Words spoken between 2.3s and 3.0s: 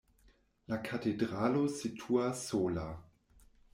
sola.